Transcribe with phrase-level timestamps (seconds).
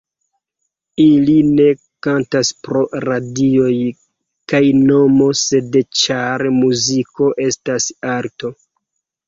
[1.03, 1.67] Ili ne
[2.07, 3.77] kantas pro radioj
[4.55, 8.55] kaj nomo sed ĉar muziko estas arto.